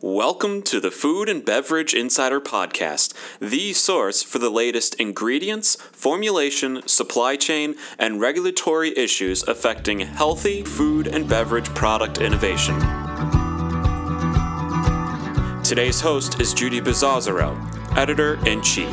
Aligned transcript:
Welcome 0.00 0.62
to 0.62 0.78
the 0.78 0.92
Food 0.92 1.28
and 1.28 1.44
Beverage 1.44 1.92
Insider 1.92 2.40
Podcast, 2.40 3.12
the 3.40 3.72
source 3.72 4.22
for 4.22 4.38
the 4.38 4.48
latest 4.48 4.94
ingredients, 4.94 5.74
formulation, 5.90 6.86
supply 6.86 7.34
chain, 7.34 7.74
and 7.98 8.20
regulatory 8.20 8.96
issues 8.96 9.42
affecting 9.42 9.98
healthy 9.98 10.62
food 10.62 11.08
and 11.08 11.28
beverage 11.28 11.68
product 11.74 12.20
innovation. 12.20 12.78
Today's 15.64 16.00
host 16.00 16.40
is 16.40 16.54
Judy 16.54 16.80
Bizzozero, 16.80 17.58
Editor 17.96 18.38
in 18.46 18.62
Chief. 18.62 18.92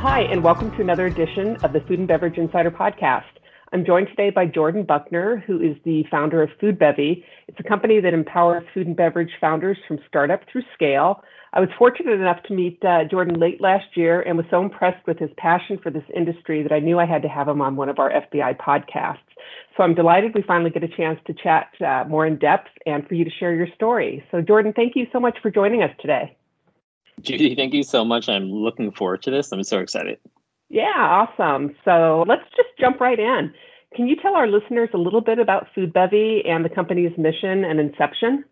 Hi, 0.00 0.26
and 0.30 0.42
welcome 0.42 0.70
to 0.76 0.80
another 0.80 1.04
edition 1.04 1.56
of 1.56 1.74
the 1.74 1.82
Food 1.82 1.98
and 1.98 2.08
Beverage 2.08 2.38
Insider 2.38 2.70
Podcast. 2.70 3.35
I'm 3.72 3.84
joined 3.84 4.08
today 4.08 4.30
by 4.30 4.46
Jordan 4.46 4.84
Buckner, 4.84 5.42
who 5.44 5.60
is 5.60 5.76
the 5.84 6.04
founder 6.10 6.40
of 6.42 6.50
FoodBevy. 6.62 7.24
It's 7.48 7.58
a 7.58 7.64
company 7.64 8.00
that 8.00 8.14
empowers 8.14 8.62
food 8.72 8.86
and 8.86 8.96
beverage 8.96 9.32
founders 9.40 9.76
from 9.88 9.98
startup 10.06 10.40
through 10.50 10.62
scale. 10.72 11.24
I 11.52 11.60
was 11.60 11.68
fortunate 11.76 12.20
enough 12.20 12.42
to 12.44 12.54
meet 12.54 12.84
uh, 12.84 13.04
Jordan 13.10 13.40
late 13.40 13.60
last 13.60 13.96
year 13.96 14.20
and 14.22 14.36
was 14.36 14.46
so 14.50 14.62
impressed 14.62 15.04
with 15.06 15.18
his 15.18 15.30
passion 15.36 15.78
for 15.82 15.90
this 15.90 16.04
industry 16.14 16.62
that 16.62 16.70
I 16.70 16.78
knew 16.78 17.00
I 17.00 17.06
had 17.06 17.22
to 17.22 17.28
have 17.28 17.48
him 17.48 17.60
on 17.60 17.74
one 17.74 17.88
of 17.88 17.98
our 17.98 18.10
FBI 18.10 18.56
podcasts. 18.58 19.18
So 19.76 19.82
I'm 19.82 19.94
delighted 19.94 20.34
we 20.34 20.42
finally 20.42 20.70
get 20.70 20.84
a 20.84 20.88
chance 20.88 21.18
to 21.26 21.34
chat 21.34 21.68
uh, 21.84 22.04
more 22.08 22.24
in 22.24 22.38
depth 22.38 22.68
and 22.84 23.06
for 23.08 23.14
you 23.14 23.24
to 23.24 23.30
share 23.30 23.54
your 23.54 23.68
story. 23.74 24.24
So, 24.30 24.40
Jordan, 24.42 24.74
thank 24.74 24.94
you 24.94 25.06
so 25.12 25.18
much 25.18 25.38
for 25.42 25.50
joining 25.50 25.82
us 25.82 25.90
today. 26.00 26.36
Judy, 27.20 27.54
thank 27.56 27.74
you 27.74 27.82
so 27.82 28.04
much. 28.04 28.28
I'm 28.28 28.52
looking 28.52 28.92
forward 28.92 29.22
to 29.22 29.30
this. 29.30 29.50
I'm 29.50 29.62
so 29.64 29.78
excited. 29.78 30.18
Yeah, 30.68 30.92
awesome. 30.96 31.74
So 31.84 32.24
let's 32.26 32.44
just 32.56 32.68
jump 32.78 33.00
right 33.00 33.18
in. 33.18 33.52
Can 33.94 34.06
you 34.08 34.16
tell 34.16 34.34
our 34.34 34.46
listeners 34.46 34.90
a 34.92 34.98
little 34.98 35.20
bit 35.20 35.38
about 35.38 35.68
FoodBevy 35.74 36.46
and 36.46 36.64
the 36.64 36.68
company's 36.68 37.16
mission 37.16 37.64
and 37.64 37.80
inception? 37.80 38.44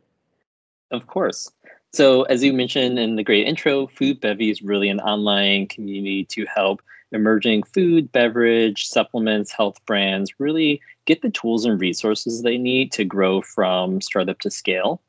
Of 0.91 1.07
course. 1.07 1.51
So, 1.93 2.23
as 2.25 2.43
you 2.43 2.53
mentioned 2.53 2.99
in 2.99 3.17
the 3.17 3.23
great 3.23 3.47
intro, 3.47 3.87
FoodBevy 3.87 4.51
is 4.51 4.63
really 4.63 4.89
an 4.89 5.01
online 5.01 5.67
community 5.69 6.25
to 6.31 6.47
help 6.47 6.83
emerging 7.13 7.63
food, 7.63 8.11
beverage, 8.11 8.87
supplements, 8.87 9.53
health 9.53 9.79
brands 9.87 10.33
really 10.39 10.81
get 11.07 11.23
the 11.23 11.31
tools 11.31 11.65
and 11.65 11.81
resources 11.81 12.43
they 12.43 12.59
need 12.59 12.91
to 12.93 13.05
grow 13.05 13.41
from 13.43 14.01
startup 14.01 14.41
to 14.41 14.51
scale. 14.51 15.01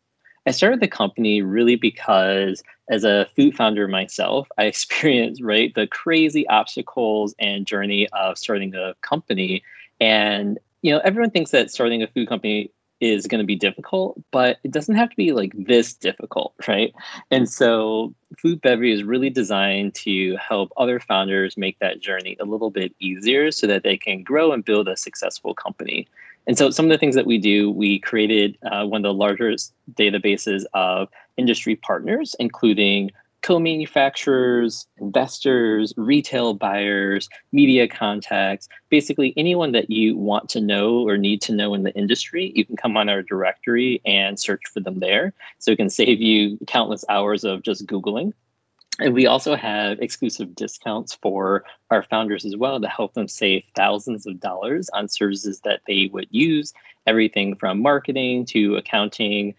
I 0.45 0.51
started 0.51 0.79
the 0.79 0.87
company 0.87 1.41
really 1.41 1.75
because 1.75 2.63
as 2.89 3.03
a 3.03 3.27
food 3.35 3.55
founder 3.55 3.87
myself, 3.87 4.47
I 4.57 4.63
experienced 4.65 5.41
right 5.41 5.73
the 5.73 5.87
crazy 5.87 6.47
obstacles 6.47 7.35
and 7.39 7.65
journey 7.65 8.07
of 8.09 8.37
starting 8.37 8.75
a 8.75 8.95
company. 9.01 9.63
And 9.99 10.59
you 10.81 10.91
know, 10.91 11.01
everyone 11.03 11.31
thinks 11.31 11.51
that 11.51 11.71
starting 11.71 12.03
a 12.03 12.07
food 12.07 12.29
company 12.29 12.71
is 13.01 13.27
going 13.27 13.39
to 13.39 13.45
be 13.45 13.55
difficult, 13.55 14.21
but 14.31 14.57
it 14.63 14.71
doesn't 14.71 14.95
have 14.95 15.09
to 15.09 15.15
be 15.15 15.31
like 15.31 15.51
this 15.55 15.93
difficult, 15.93 16.53
right? 16.67 16.93
And 17.31 17.49
so 17.49 18.13
FoodBevy 18.43 18.93
is 18.93 19.03
really 19.03 19.29
designed 19.29 19.95
to 19.95 20.37
help 20.37 20.71
other 20.77 20.99
founders 20.99 21.57
make 21.57 21.79
that 21.79 21.99
journey 21.99 22.37
a 22.39 22.45
little 22.45 22.71
bit 22.71 22.93
easier 22.99 23.51
so 23.51 23.67
that 23.67 23.83
they 23.83 23.97
can 23.97 24.23
grow 24.23 24.51
and 24.51 24.63
build 24.63 24.87
a 24.87 24.95
successful 24.95 25.53
company. 25.53 26.07
And 26.47 26.57
so 26.57 26.69
some 26.69 26.85
of 26.85 26.91
the 26.91 26.97
things 26.97 27.15
that 27.15 27.25
we 27.25 27.37
do, 27.37 27.71
we 27.71 27.99
created 27.99 28.57
uh, 28.71 28.85
one 28.85 29.03
of 29.03 29.09
the 29.09 29.13
largest 29.13 29.73
databases 29.93 30.63
of 30.73 31.09
industry 31.37 31.75
partners, 31.75 32.35
including 32.39 33.11
co-manufacturers, 33.45 34.87
investors, 34.97 35.93
retail 35.97 36.55
buyers, 36.55 37.29
media 37.51 37.87
contacts, 37.87 38.67
basically 38.89 39.35
anyone 39.37 39.71
that 39.71 39.91
you 39.91 40.17
want 40.17 40.49
to 40.49 40.59
know 40.59 41.07
or 41.07 41.15
need 41.15 41.43
to 41.43 41.53
know 41.53 41.75
in 41.75 41.83
the 41.83 41.93
industry, 41.93 42.51
you 42.55 42.65
can 42.65 42.75
come 42.75 42.97
on 42.97 43.07
our 43.07 43.21
directory 43.21 44.01
and 44.03 44.39
search 44.39 44.63
for 44.73 44.79
them 44.79 44.99
there. 44.99 45.31
So 45.59 45.71
it 45.71 45.77
can 45.77 45.91
save 45.91 46.19
you 46.21 46.57
countless 46.65 47.05
hours 47.07 47.43
of 47.43 47.61
just 47.61 47.85
Googling. 47.85 48.33
And 48.99 49.13
we 49.13 49.27
also 49.27 49.55
have 49.55 49.99
exclusive 49.99 50.55
discounts 50.55 51.15
for 51.21 51.65
our 51.91 52.03
founders 52.03 52.45
as 52.45 52.55
well 52.55 52.79
to 52.79 52.87
help 52.87 53.13
them 53.13 53.27
save 53.27 53.63
thousands 53.75 54.25
of 54.25 54.39
dollars 54.39 54.89
on 54.93 55.09
services 55.09 55.59
that 55.65 55.81
they 55.85 56.09
would 56.13 56.27
use, 56.31 56.73
everything 57.05 57.55
from 57.55 57.81
marketing 57.81 58.45
to 58.47 58.77
accounting 58.77 59.53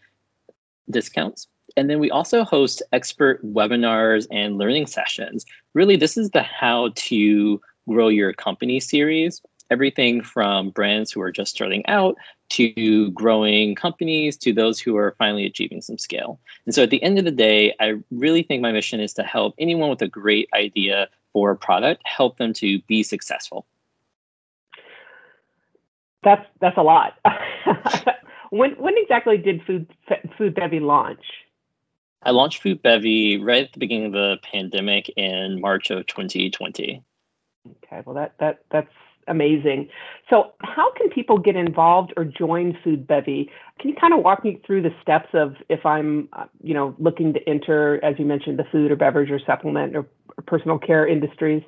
discounts. 0.91 1.49
And 1.77 1.91
then 1.91 1.99
we 1.99 2.11
also 2.11 2.45
host 2.45 2.83
expert 2.93 3.45
webinars 3.45 4.27
and 4.31 4.57
learning 4.57 4.87
sessions. 4.87 5.45
Really, 5.75 5.97
this 5.97 6.17
is 6.17 6.31
the 6.31 6.43
how 6.43 6.93
to 6.95 7.61
grow 7.87 8.09
your 8.09 8.33
company 8.33 8.81
series 8.81 9.43
everything 9.71 10.23
from 10.23 10.71
brands 10.71 11.11
who 11.11 11.21
are 11.21 11.33
just 11.33 11.51
starting 11.51 11.85
out 11.87 12.17
to 12.51 13.11
growing 13.13 13.75
companies 13.75 14.37
to 14.37 14.53
those 14.53 14.81
who 14.81 14.97
are 14.97 15.15
finally 15.19 15.45
achieving 15.45 15.81
some 15.81 15.99
scale. 15.99 16.39
And 16.65 16.75
so 16.75 16.83
at 16.83 16.91
the 16.91 17.03
end 17.03 17.19
of 17.19 17.25
the 17.25 17.31
day, 17.31 17.75
I 17.81 17.95
really 18.11 18.43
think 18.43 18.63
my 18.63 18.73
mission 18.73 19.01
is 19.01 19.13
to 19.15 19.23
help 19.23 19.55
anyone 19.59 19.91
with 19.91 20.03
a 20.03 20.09
great 20.09 20.49
idea 20.55 21.09
for 21.33 21.51
a 21.51 21.57
product, 21.57 22.03
help 22.05 22.39
them 22.39 22.53
to 22.55 22.81
be 22.83 23.03
successful. 23.03 23.67
That's 26.23 26.47
that's 26.61 26.77
a 26.77 26.83
lot. 26.83 27.15
when 28.51 28.73
when 28.73 28.95
exactly 28.97 29.39
did 29.39 29.63
Food 29.65 29.89
Food 30.37 30.55
Bevy 30.55 30.81
launch? 30.81 31.23
I 32.23 32.31
launched 32.31 32.63
Food 32.63 32.83
Bevy 32.83 33.39
right 33.39 33.65
at 33.65 33.73
the 33.73 33.79
beginning 33.79 34.07
of 34.07 34.13
the 34.13 34.39
pandemic 34.43 35.09
in 35.11 35.61
March 35.61 35.91
of 35.91 36.07
2020. 36.07 37.03
Okay, 37.85 38.03
well 38.05 38.15
that 38.15 38.35
that 38.39 38.61
that's 38.71 38.91
amazing. 39.29 39.89
So, 40.31 40.53
how 40.61 40.93
can 40.93 41.09
people 41.11 41.39
get 41.39 41.57
involved 41.57 42.13
or 42.17 42.25
join 42.25 42.77
FoodBevy? 42.85 43.49
Can 43.79 43.91
you 43.91 43.97
kind 44.01 44.15
of 44.15 44.23
walk 44.23 44.45
me 44.45 44.61
through 44.67 44.83
the 44.83 44.95
steps 45.03 45.29
of 45.35 45.55
if 45.69 45.85
I'm, 45.85 46.29
uh, 46.33 46.45
you 46.63 46.75
know, 46.75 46.95
looking 46.99 47.33
to 47.35 47.49
enter, 47.49 48.03
as 48.05 48.19
you 48.19 48.25
mentioned, 48.25 48.59
the 48.59 48.65
food 48.65 48.91
or 48.91 48.97
beverage 48.97 49.31
or 49.31 49.41
supplement 49.47 49.97
or, 49.97 50.01
or 50.37 50.43
personal 50.47 50.79
care 50.79 51.07
industries? 51.07 51.63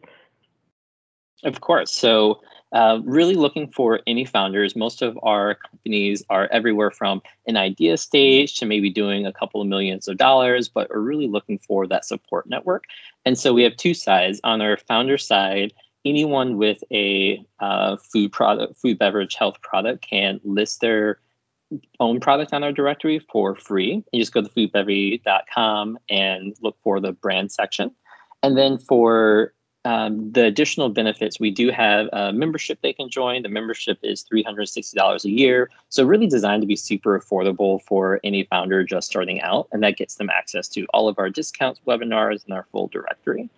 Of 1.45 1.61
course. 1.61 1.93
So, 1.93 2.41
uh, 2.73 3.01
really 3.05 3.35
looking 3.35 3.71
for 3.71 4.01
any 4.07 4.25
founders. 4.25 4.77
Most 4.77 5.01
of 5.01 5.19
our 5.23 5.55
companies 5.55 6.23
are 6.29 6.49
everywhere 6.53 6.91
from 6.91 7.23
an 7.47 7.57
idea 7.57 7.97
stage 7.97 8.57
to 8.57 8.67
maybe 8.67 8.91
doing 8.91 9.25
a 9.25 9.33
couple 9.33 9.61
of 9.61 9.67
millions 9.67 10.07
of 10.09 10.19
dollars, 10.19 10.69
but 10.69 10.91
are 10.91 11.01
really 11.01 11.27
looking 11.27 11.59
for 11.59 11.87
that 11.87 12.05
support 12.05 12.49
network. 12.49 12.85
And 13.25 13.39
so 13.39 13.55
we 13.55 13.63
have 13.63 13.77
two 13.77 13.95
sides. 13.95 14.41
On 14.45 14.61
our 14.61 14.77
founder 14.77 15.17
side, 15.17 15.73
anyone 16.05 16.57
with 16.57 16.83
a 16.93 17.45
uh, 17.61 17.97
food 17.97 18.33
product, 18.33 18.77
food 18.77 18.99
beverage 18.99 19.35
health 19.35 19.61
product 19.63 20.07
can 20.09 20.41
list 20.45 20.81
their 20.81 21.19
own 22.01 22.21
product 22.21 22.53
on 22.53 22.65
our 22.65 22.73
directory 22.73 23.19
for 23.31 23.55
free. 23.55 24.03
You 24.13 24.21
just 24.21 24.33
go 24.33 24.43
to 24.43 24.49
foodbevy.com 24.49 25.99
and 26.09 26.57
look 26.63 26.77
for 26.83 27.01
the 27.01 27.13
brand 27.13 27.53
section. 27.53 27.91
And 28.43 28.57
then 28.57 28.79
for 28.79 29.53
um, 29.85 30.33
the 30.33 30.45
additional 30.45 30.89
benefits, 30.89 31.41
we 31.41 31.51
do 31.51 31.71
have 31.71 32.09
a 32.13 32.33
membership 32.33 32.79
they 32.83 32.93
can 32.93 33.11
join. 33.11 33.43
The 33.43 33.49
membership 33.49 33.99
is 34.03 34.25
$360 34.33 35.25
a 35.25 35.31
year. 35.31 35.71
So, 35.89 36.05
really 36.05 36.27
designed 36.27 36.63
to 36.63 36.67
be 36.67 36.77
super 36.77 37.19
affordable 37.19 37.83
for 37.83 38.21
any 38.25 38.45
founder 38.45 38.85
just 38.85 39.09
starting 39.09 39.41
out. 39.41 39.69
And 39.73 39.83
that 39.83 39.97
gets 39.97 40.17
them 40.17 40.31
access 40.31 40.69
to 40.69 40.87
all 40.93 41.09
of 41.09 41.19
our 41.19 41.31
discounts, 41.31 41.81
webinars, 41.87 42.45
and 42.45 42.55
our 42.55 42.67
full 42.71 42.89
directory. 42.89 43.49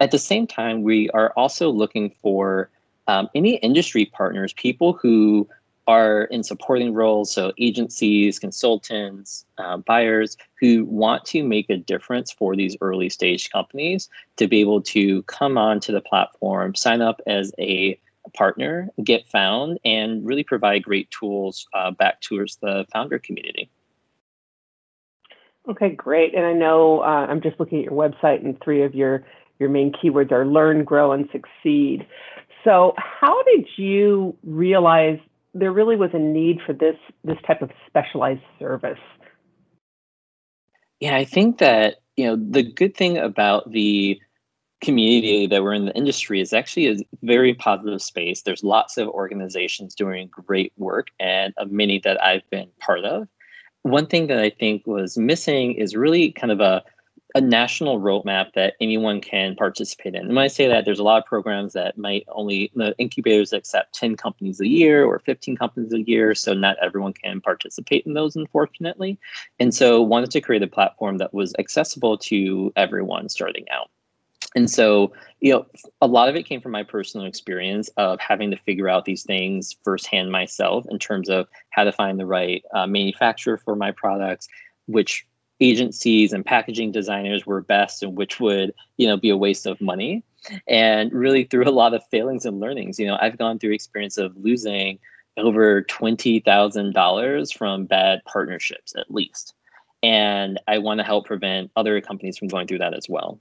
At 0.00 0.10
the 0.10 0.18
same 0.18 0.46
time, 0.46 0.82
we 0.82 1.10
are 1.10 1.32
also 1.36 1.70
looking 1.70 2.10
for 2.22 2.70
um, 3.06 3.28
any 3.34 3.56
industry 3.56 4.06
partners, 4.06 4.52
people 4.54 4.94
who 4.94 5.48
are 5.86 6.24
in 6.24 6.42
supporting 6.42 6.94
roles, 6.94 7.32
so 7.32 7.52
agencies, 7.58 8.38
consultants, 8.38 9.44
uh, 9.58 9.76
buyers 9.78 10.36
who 10.60 10.84
want 10.84 11.24
to 11.24 11.42
make 11.42 11.68
a 11.68 11.76
difference 11.76 12.30
for 12.30 12.54
these 12.54 12.76
early 12.80 13.08
stage 13.08 13.50
companies 13.50 14.08
to 14.36 14.46
be 14.46 14.60
able 14.60 14.80
to 14.80 15.22
come 15.24 15.58
onto 15.58 15.92
the 15.92 16.00
platform, 16.00 16.74
sign 16.74 17.02
up 17.02 17.20
as 17.26 17.52
a 17.58 17.98
partner, 18.34 18.88
get 19.02 19.26
found, 19.28 19.78
and 19.84 20.24
really 20.24 20.44
provide 20.44 20.82
great 20.82 21.10
tools 21.10 21.66
uh, 21.74 21.90
back 21.90 22.20
towards 22.20 22.56
the 22.56 22.86
founder 22.92 23.18
community. 23.18 23.68
Okay, 25.68 25.90
great. 25.90 26.34
And 26.34 26.46
I 26.46 26.52
know 26.52 27.00
uh, 27.00 27.26
I'm 27.28 27.40
just 27.40 27.58
looking 27.58 27.80
at 27.80 27.84
your 27.84 27.94
website, 27.94 28.44
and 28.44 28.60
three 28.62 28.82
of 28.82 28.94
your 28.94 29.24
your 29.60 29.68
main 29.68 29.92
keywords 29.92 30.32
are 30.32 30.46
learn, 30.46 30.82
grow, 30.84 31.12
and 31.12 31.28
succeed. 31.30 32.06
So, 32.64 32.94
how 32.96 33.42
did 33.44 33.66
you 33.76 34.36
realize 34.42 35.18
there 35.54 35.72
really 35.72 35.96
was 35.96 36.10
a 36.12 36.18
need 36.18 36.58
for 36.66 36.72
this 36.72 36.96
this 37.22 37.38
type 37.46 37.62
of 37.62 37.70
specialized 37.86 38.42
service? 38.58 38.98
Yeah, 40.98 41.16
I 41.16 41.24
think 41.24 41.58
that 41.58 41.96
you 42.16 42.26
know 42.26 42.36
the 42.36 42.62
good 42.62 42.96
thing 42.96 43.18
about 43.18 43.70
the 43.70 44.20
community 44.82 45.46
that 45.46 45.62
we're 45.62 45.74
in 45.74 45.84
the 45.84 45.94
industry 45.94 46.40
is 46.40 46.54
actually 46.54 46.88
a 46.88 46.96
very 47.22 47.52
positive 47.54 48.00
space. 48.00 48.42
There's 48.42 48.64
lots 48.64 48.96
of 48.96 49.08
organizations 49.08 49.94
doing 49.94 50.28
great 50.30 50.72
work, 50.76 51.08
and 51.18 51.52
many 51.68 52.00
that 52.00 52.22
I've 52.22 52.48
been 52.50 52.68
part 52.80 53.04
of. 53.04 53.28
One 53.82 54.06
thing 54.06 54.26
that 54.26 54.38
I 54.38 54.50
think 54.50 54.86
was 54.86 55.16
missing 55.16 55.72
is 55.74 55.96
really 55.96 56.32
kind 56.32 56.52
of 56.52 56.60
a 56.60 56.82
a 57.34 57.40
national 57.40 58.00
roadmap 58.00 58.52
that 58.54 58.74
anyone 58.80 59.20
can 59.20 59.54
participate 59.54 60.14
in. 60.14 60.22
And 60.22 60.36
when 60.36 60.44
I 60.44 60.48
say 60.48 60.66
that, 60.68 60.84
there's 60.84 60.98
a 60.98 61.04
lot 61.04 61.18
of 61.18 61.26
programs 61.26 61.72
that 61.74 61.96
might 61.96 62.24
only, 62.28 62.70
the 62.74 62.94
incubators 62.98 63.52
accept 63.52 63.94
10 63.94 64.16
companies 64.16 64.60
a 64.60 64.66
year 64.66 65.04
or 65.04 65.18
15 65.20 65.56
companies 65.56 65.92
a 65.92 66.02
year. 66.02 66.34
So 66.34 66.54
not 66.54 66.76
everyone 66.82 67.12
can 67.12 67.40
participate 67.40 68.06
in 68.06 68.14
those, 68.14 68.36
unfortunately. 68.36 69.18
And 69.58 69.74
so 69.74 70.02
wanted 70.02 70.30
to 70.32 70.40
create 70.40 70.62
a 70.62 70.66
platform 70.66 71.18
that 71.18 71.32
was 71.32 71.54
accessible 71.58 72.18
to 72.18 72.72
everyone 72.76 73.28
starting 73.28 73.68
out. 73.70 73.90
And 74.56 74.68
so, 74.68 75.12
you 75.40 75.52
know, 75.52 75.66
a 76.00 76.08
lot 76.08 76.28
of 76.28 76.34
it 76.34 76.42
came 76.44 76.60
from 76.60 76.72
my 76.72 76.82
personal 76.82 77.26
experience 77.26 77.88
of 77.96 78.18
having 78.18 78.50
to 78.50 78.56
figure 78.56 78.88
out 78.88 79.04
these 79.04 79.22
things 79.22 79.76
firsthand 79.84 80.32
myself 80.32 80.84
in 80.90 80.98
terms 80.98 81.28
of 81.28 81.46
how 81.70 81.84
to 81.84 81.92
find 81.92 82.18
the 82.18 82.26
right 82.26 82.64
uh, 82.74 82.86
manufacturer 82.86 83.58
for 83.58 83.76
my 83.76 83.92
products, 83.92 84.48
which 84.86 85.24
agencies 85.60 86.32
and 86.32 86.44
packaging 86.44 86.92
designers 86.92 87.46
were 87.46 87.60
best 87.60 88.02
and 88.02 88.16
which 88.16 88.40
would 88.40 88.72
you 88.96 89.06
know 89.06 89.16
be 89.16 89.30
a 89.30 89.36
waste 89.36 89.66
of 89.66 89.80
money. 89.80 90.24
And 90.66 91.12
really 91.12 91.44
through 91.44 91.68
a 91.68 91.70
lot 91.70 91.92
of 91.92 92.02
failings 92.10 92.46
and 92.46 92.60
learnings 92.60 92.98
you 92.98 93.06
know 93.06 93.18
i've 93.20 93.36
gone 93.36 93.58
through 93.58 93.72
experience 93.72 94.16
of 94.16 94.34
losing 94.36 94.98
over 95.36 95.82
$20000 95.82 97.56
from 97.56 97.86
bad 97.86 98.20
partnerships 98.24 98.94
at 98.96 99.10
least. 99.10 99.54
And 100.02 100.58
i 100.66 100.78
want 100.78 100.98
to 100.98 101.04
help 101.04 101.26
prevent 101.26 101.70
other 101.76 102.00
companies 102.00 102.38
from 102.38 102.48
going 102.48 102.66
through 102.66 102.78
that 102.78 102.94
as 102.94 103.06
well. 103.08 103.38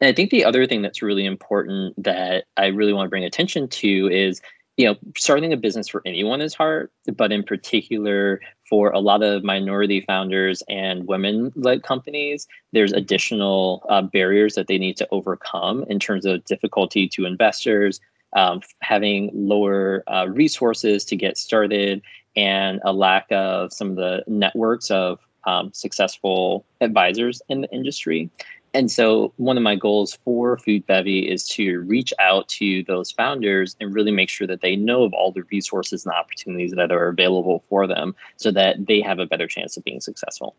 And 0.00 0.08
i 0.08 0.14
think 0.14 0.30
the 0.30 0.46
other 0.46 0.66
thing 0.66 0.80
that's 0.80 1.02
really 1.02 1.26
important 1.26 2.02
that 2.02 2.44
i 2.56 2.66
really 2.66 2.94
want 2.94 3.06
to 3.06 3.10
bring 3.10 3.24
attention 3.24 3.68
to 3.68 4.08
is 4.10 4.40
you 4.80 4.86
know, 4.86 4.96
starting 5.14 5.52
a 5.52 5.58
business 5.58 5.88
for 5.88 6.00
anyone 6.06 6.40
is 6.40 6.54
hard, 6.54 6.88
but 7.14 7.32
in 7.32 7.42
particular 7.42 8.40
for 8.70 8.90
a 8.90 9.00
lot 9.00 9.22
of 9.22 9.42
minority 9.42 10.00
founders 10.00 10.62
and 10.68 11.06
women-led 11.08 11.82
companies, 11.82 12.46
there's 12.72 12.92
additional 12.92 13.84
uh, 13.88 14.00
barriers 14.00 14.54
that 14.54 14.68
they 14.68 14.78
need 14.78 14.96
to 14.96 15.08
overcome 15.10 15.84
in 15.88 15.98
terms 15.98 16.24
of 16.24 16.44
difficulty 16.44 17.08
to 17.08 17.26
investors, 17.26 18.00
um, 18.36 18.60
having 18.80 19.30
lower 19.34 20.04
uh, 20.06 20.26
resources 20.28 21.04
to 21.04 21.16
get 21.16 21.36
started, 21.36 22.00
and 22.36 22.80
a 22.84 22.92
lack 22.92 23.26
of 23.32 23.72
some 23.72 23.90
of 23.90 23.96
the 23.96 24.22
networks 24.28 24.88
of 24.90 25.18
um, 25.44 25.72
successful 25.72 26.64
advisors 26.80 27.42
in 27.48 27.62
the 27.62 27.70
industry. 27.72 28.30
And 28.72 28.90
so, 28.90 29.32
one 29.36 29.56
of 29.56 29.64
my 29.64 29.74
goals 29.74 30.18
for 30.24 30.56
Food 30.56 30.86
Bevy 30.86 31.28
is 31.28 31.48
to 31.48 31.80
reach 31.80 32.12
out 32.20 32.48
to 32.48 32.84
those 32.84 33.10
founders 33.10 33.76
and 33.80 33.92
really 33.92 34.12
make 34.12 34.28
sure 34.28 34.46
that 34.46 34.60
they 34.60 34.76
know 34.76 35.02
of 35.02 35.12
all 35.12 35.32
the 35.32 35.42
resources 35.50 36.06
and 36.06 36.14
opportunities 36.14 36.72
that 36.72 36.92
are 36.92 37.08
available 37.08 37.64
for 37.68 37.88
them 37.88 38.14
so 38.36 38.52
that 38.52 38.86
they 38.86 39.00
have 39.00 39.18
a 39.18 39.26
better 39.26 39.48
chance 39.48 39.76
of 39.76 39.82
being 39.82 40.00
successful. 40.00 40.54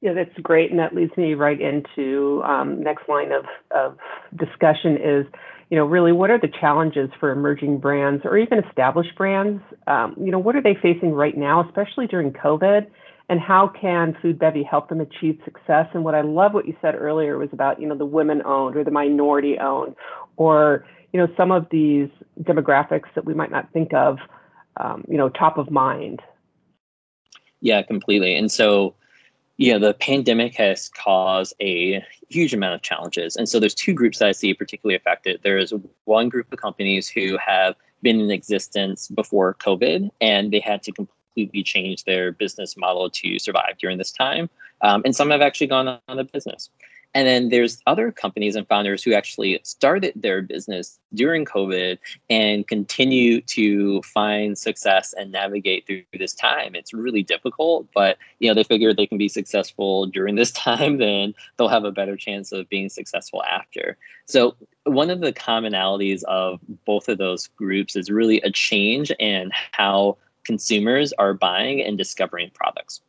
Yeah, 0.00 0.12
that's 0.12 0.38
great. 0.40 0.70
And 0.70 0.78
that 0.78 0.94
leads 0.94 1.16
me 1.16 1.34
right 1.34 1.60
into 1.60 2.42
um, 2.44 2.80
next 2.82 3.08
line 3.08 3.32
of, 3.32 3.46
of 3.72 3.98
discussion 4.36 4.96
is, 4.96 5.26
you 5.70 5.76
know, 5.76 5.84
really 5.84 6.12
what 6.12 6.30
are 6.30 6.38
the 6.38 6.48
challenges 6.60 7.10
for 7.18 7.30
emerging 7.30 7.78
brands 7.78 8.22
or 8.24 8.38
even 8.38 8.62
established 8.62 9.16
brands? 9.16 9.60
Um, 9.88 10.14
you 10.16 10.30
know, 10.30 10.38
what 10.38 10.54
are 10.54 10.62
they 10.62 10.76
facing 10.80 11.10
right 11.12 11.36
now, 11.36 11.66
especially 11.66 12.06
during 12.06 12.32
COVID? 12.32 12.86
And 13.28 13.40
how 13.40 13.68
can 13.68 14.16
food 14.22 14.38
bevy 14.38 14.62
help 14.62 14.88
them 14.88 15.00
achieve 15.00 15.38
success? 15.44 15.86
And 15.92 16.04
what 16.04 16.14
i 16.14 16.22
love 16.22 16.54
what 16.54 16.66
you 16.66 16.76
said 16.80 16.94
earlier 16.94 17.38
was 17.38 17.50
about 17.52 17.80
you 17.80 17.86
know 17.86 17.96
the 17.96 18.06
women 18.06 18.42
owned 18.44 18.76
or 18.76 18.84
the 18.84 18.90
minority 18.90 19.58
owned 19.58 19.94
or 20.36 20.86
you 21.12 21.20
know 21.20 21.28
some 21.36 21.50
of 21.50 21.66
these 21.70 22.08
demographics 22.42 23.12
that 23.14 23.24
we 23.24 23.34
might 23.34 23.50
not 23.50 23.72
think 23.72 23.92
of 23.92 24.18
um, 24.78 25.04
you 25.08 25.16
know 25.16 25.28
top 25.28 25.58
of 25.58 25.70
mind. 25.70 26.22
Yeah 27.60 27.82
completely. 27.82 28.36
And 28.36 28.50
so 28.50 28.94
you 29.56 29.72
know 29.72 29.78
the 29.78 29.94
pandemic 29.94 30.54
has 30.56 30.88
caused 30.88 31.54
a 31.60 32.02
huge 32.28 32.54
amount 32.54 32.74
of 32.74 32.82
challenges. 32.82 33.36
And 33.36 33.48
so 33.48 33.58
there's 33.60 33.74
two 33.74 33.92
groups 33.92 34.18
that 34.18 34.28
i 34.28 34.32
see 34.32 34.54
particularly 34.54 34.96
affected. 34.96 35.40
There's 35.42 35.72
one 36.04 36.28
group 36.28 36.52
of 36.52 36.58
companies 36.58 37.08
who 37.08 37.36
have 37.38 37.74
been 38.02 38.20
in 38.20 38.30
existence 38.30 39.08
before 39.08 39.54
covid 39.54 40.08
and 40.20 40.52
they 40.52 40.60
had 40.60 40.82
to 40.84 40.92
completely 40.92 41.17
changed 41.64 42.06
their 42.06 42.32
business 42.32 42.76
model 42.76 43.10
to 43.10 43.38
survive 43.38 43.78
during 43.80 43.98
this 43.98 44.12
time. 44.12 44.48
Um, 44.80 45.02
and 45.04 45.14
some 45.14 45.30
have 45.30 45.40
actually 45.40 45.66
gone 45.68 45.88
on 46.08 46.18
a 46.18 46.24
business. 46.24 46.70
And 47.14 47.26
then 47.26 47.48
there's 47.48 47.78
other 47.86 48.12
companies 48.12 48.54
and 48.54 48.68
founders 48.68 49.02
who 49.02 49.14
actually 49.14 49.58
started 49.62 50.12
their 50.14 50.42
business 50.42 50.98
during 51.14 51.44
COVID 51.46 51.98
and 52.28 52.68
continue 52.68 53.40
to 53.42 54.02
find 54.02 54.58
success 54.58 55.14
and 55.16 55.32
navigate 55.32 55.86
through 55.86 56.02
this 56.12 56.34
time. 56.34 56.74
It's 56.74 56.92
really 56.92 57.22
difficult, 57.22 57.88
but 57.94 58.18
you 58.40 58.48
know 58.48 58.54
they 58.54 58.62
figure 58.62 58.92
they 58.92 59.06
can 59.06 59.18
be 59.18 59.28
successful 59.28 60.06
during 60.06 60.36
this 60.36 60.52
time, 60.68 60.98
then 60.98 61.34
they'll 61.56 61.68
have 61.68 61.84
a 61.84 61.92
better 61.92 62.16
chance 62.16 62.52
of 62.52 62.68
being 62.68 62.88
successful 62.88 63.42
after. 63.44 63.96
So 64.26 64.54
one 64.84 65.10
of 65.10 65.20
the 65.20 65.32
commonalities 65.32 66.22
of 66.24 66.60
both 66.84 67.08
of 67.08 67.18
those 67.18 67.46
groups 67.46 67.96
is 67.96 68.10
really 68.10 68.40
a 68.42 68.50
change 68.50 69.10
in 69.18 69.50
how 69.72 70.18
consumers 70.48 71.12
are 71.18 71.34
buying 71.34 71.82
and 71.82 71.98
discovering 71.98 72.50
products. 72.54 73.02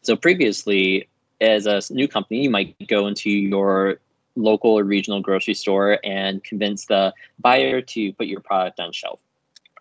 So 0.00 0.16
previously, 0.16 1.06
as 1.38 1.66
a 1.66 1.82
new 1.90 2.08
company, 2.08 2.44
you 2.44 2.50
might 2.50 2.74
go 2.88 3.06
into 3.06 3.28
your 3.28 4.00
local 4.36 4.70
or 4.78 4.84
regional 4.84 5.20
grocery 5.20 5.52
store 5.52 5.98
and 6.02 6.42
convince 6.42 6.86
the 6.86 7.12
buyer 7.38 7.82
to 7.82 8.12
put 8.14 8.26
your 8.26 8.40
product 8.40 8.80
on 8.80 8.90
shelf. 8.92 9.20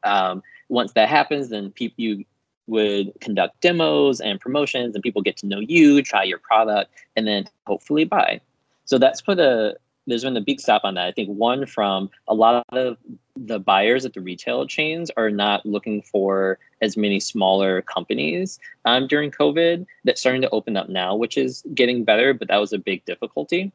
Um, 0.04 0.44
once 0.68 0.92
that 0.94 1.08
happens, 1.08 1.48
then 1.48 1.72
people 1.72 2.04
you 2.04 2.26
would 2.68 3.14
conduct 3.22 3.62
demos 3.62 4.20
and 4.20 4.38
promotions, 4.42 4.94
and 4.94 5.02
people 5.02 5.22
get 5.22 5.38
to 5.38 5.48
know 5.48 5.62
you, 5.62 6.02
try 6.02 6.24
your 6.24 6.40
product, 6.40 6.92
and 7.16 7.26
then 7.26 7.46
hopefully 7.66 8.04
buy. 8.04 8.42
So 8.84 8.98
that's 8.98 9.22
put 9.22 9.40
a 9.40 9.78
there's 10.08 10.24
been 10.24 10.38
a 10.38 10.42
big 10.42 10.60
stop 10.60 10.82
on 10.84 10.96
that. 10.96 11.06
I 11.06 11.12
think 11.12 11.30
one 11.30 11.66
from 11.66 12.10
a 12.28 12.34
lot 12.34 12.66
of 12.72 12.98
the 13.36 13.60
buyers 13.60 14.06
at 14.06 14.14
the 14.14 14.22
retail 14.22 14.66
chains 14.66 15.12
are 15.18 15.30
not 15.30 15.66
looking 15.66 16.02
for 16.02 16.58
as 16.82 16.98
many 16.98 17.20
smaller 17.20 17.82
companies 17.82 18.60
um, 18.86 19.08
during 19.08 19.30
COVID. 19.32 19.86
That's 20.06 20.20
starting 20.20 20.42
to 20.42 20.50
open 20.50 20.78
up 20.78 20.90
now, 20.90 21.16
which 21.16 21.38
is 21.38 21.64
getting 21.74 22.04
better, 22.04 22.34
but 22.34 22.48
that 22.48 22.58
was 22.58 22.74
a 22.74 22.78
big 22.78 23.04
difficulty. 23.06 23.72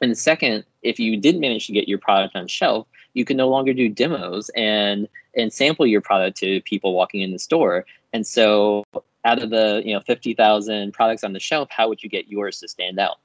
And 0.00 0.16
second, 0.16 0.64
if 0.82 0.98
you 0.98 1.16
did 1.16 1.40
manage 1.40 1.66
to 1.66 1.72
get 1.72 1.88
your 1.88 1.98
product 1.98 2.36
on 2.36 2.46
shelf, 2.46 2.86
you 3.14 3.24
can 3.24 3.36
no 3.36 3.48
longer 3.48 3.74
do 3.74 3.88
demos 3.88 4.50
and 4.54 5.08
and 5.36 5.52
sample 5.52 5.86
your 5.86 6.00
product 6.00 6.36
to 6.38 6.60
people 6.62 6.94
walking 6.94 7.20
in 7.20 7.32
the 7.32 7.38
store. 7.38 7.86
And 8.12 8.26
so, 8.26 8.84
out 9.24 9.42
of 9.42 9.50
the 9.50 9.82
you 9.84 9.94
know 9.94 10.00
fifty 10.00 10.34
thousand 10.34 10.92
products 10.92 11.24
on 11.24 11.32
the 11.32 11.40
shelf, 11.40 11.68
how 11.70 11.88
would 11.88 12.02
you 12.02 12.08
get 12.08 12.28
yours 12.28 12.60
to 12.60 12.68
stand 12.68 12.98
out? 12.98 13.18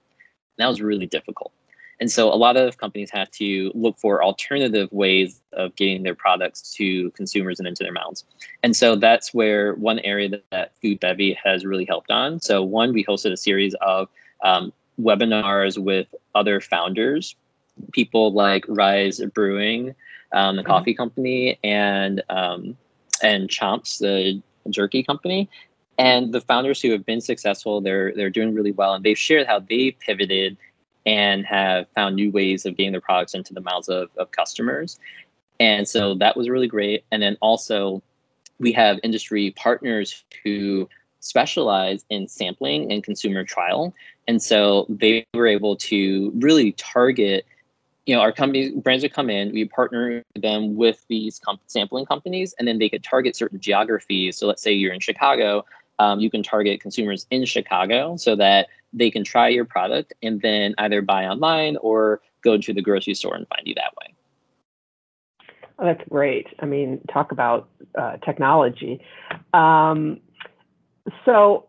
And 0.58 0.64
that 0.64 0.68
was 0.68 0.82
really 0.82 1.06
difficult. 1.06 1.52
And 2.00 2.12
so 2.12 2.32
a 2.32 2.36
lot 2.36 2.58
of 2.58 2.78
companies 2.78 3.10
have 3.12 3.32
to 3.32 3.72
look 3.74 3.98
for 3.98 4.24
alternative 4.24 4.90
ways 4.92 5.42
of 5.54 5.76
getting 5.76 6.04
their 6.04 6.16
products 6.16 6.74
to 6.76 7.12
consumers 7.12 7.60
and 7.60 7.68
into 7.68 7.84
their 7.84 7.94
mouths. 7.94 8.26
And 8.64 8.76
so 8.76 8.96
that's 8.96 9.34
where 9.34 9.76
one 9.76 10.00
area 10.00 10.30
that, 10.30 10.44
that 10.52 10.72
Food 10.82 11.00
Bevy 11.00 11.38
has 11.42 11.66
really 11.66 11.86
helped 11.86 12.12
on. 12.12 12.40
So 12.42 12.64
one, 12.64 12.94
we 12.94 13.06
hosted 13.06 13.32
a 13.32 13.38
series 13.38 13.76
of 13.76 14.10
um, 14.44 14.74
webinars 15.00 15.78
with 15.78 16.08
other 16.34 16.60
founders, 16.60 17.36
people 17.92 18.34
like 18.34 18.66
Rise 18.68 19.22
Brewing, 19.34 19.96
um, 20.32 20.56
the 20.56 20.62
mm-hmm. 20.62 20.72
coffee 20.72 20.94
company, 20.94 21.60
and 21.64 22.22
um, 22.30 22.78
and 23.24 23.50
Chomps, 23.50 24.00
the 24.00 24.42
jerky 24.70 25.04
company. 25.04 25.50
And 25.98 26.34
the 26.34 26.42
founders 26.42 26.82
who 26.82 26.92
have 26.92 27.06
been 27.06 27.22
successful, 27.22 27.80
they're 27.80 28.14
they're 28.14 28.30
doing 28.30 28.54
really 28.54 28.74
well, 28.74 28.94
and 28.94 29.04
they've 29.04 29.18
shared 29.18 29.48
how 29.48 29.60
they 29.60 29.92
pivoted 29.92 30.58
and 31.06 31.46
have 31.46 31.88
found 31.90 32.16
new 32.16 32.32
ways 32.32 32.66
of 32.66 32.76
getting 32.76 32.92
their 32.92 33.02
products 33.02 33.34
into 33.34 33.54
the 33.54 33.62
mouths 33.62 33.90
of, 33.90 34.10
of 34.18 34.32
customers. 34.32 35.00
And 35.60 35.88
so 35.88 36.16
that 36.16 36.36
was 36.36 36.50
really 36.50 36.68
great. 36.68 37.06
And 37.12 37.22
then 37.22 37.38
also, 37.42 38.02
we 38.60 38.72
have 38.74 39.00
industry 39.04 39.52
partners 39.52 40.24
who 40.44 40.90
specialize 41.20 42.06
in 42.10 42.28
sampling 42.28 42.92
and 42.92 43.04
consumer 43.04 43.44
trial. 43.44 43.94
And 44.28 44.42
so 44.42 44.86
they 44.90 45.26
were 45.34 45.48
able 45.48 45.76
to 45.78 46.32
really 46.36 46.72
target, 46.74 47.46
you 48.06 48.16
know, 48.16 48.22
our 48.22 48.32
companies, 48.32 48.72
brands 48.74 49.04
would 49.04 49.14
come 49.14 49.30
in, 49.30 49.52
we 49.52 49.66
partner 49.66 50.24
them 50.36 50.76
with 50.76 51.04
these 51.08 51.40
comp- 51.40 51.62
sampling 51.68 52.06
companies, 52.06 52.54
and 52.58 52.68
then 52.68 52.80
they 52.80 52.90
could 52.90 53.04
target 53.04 53.36
certain 53.36 53.60
geographies. 53.60 54.38
So 54.38 54.48
let's 54.48 54.62
say 54.62 54.72
you're 54.72 54.94
in 54.94 55.00
Chicago, 55.00 55.66
um, 56.00 56.20
you 56.20 56.30
can 56.30 56.44
target 56.44 56.82
consumers 56.82 57.26
in 57.32 57.46
Chicago 57.46 58.18
so 58.18 58.36
that 58.36 58.68
they 58.94 59.12
can 59.12 59.24
try 59.24 59.48
your 59.48 59.66
product 59.66 60.14
and 60.22 60.42
then 60.42 60.76
either 60.78 61.02
buy 61.02 61.26
online 61.26 61.78
or 61.78 62.22
go 62.44 62.58
to 62.58 62.74
the 62.74 62.82
grocery 62.82 63.14
store 63.14 63.36
and 63.36 63.48
find 63.48 63.68
you 63.68 63.76
that 63.76 63.94
way. 64.02 64.14
Oh, 65.78 65.86
that's 65.86 66.08
great. 66.10 66.48
I 66.60 66.66
mean, 66.66 67.02
talk 67.12 67.32
about 67.32 67.68
uh, 67.98 68.18
technology. 68.18 69.02
Um, 69.54 70.22
so, 71.26 71.68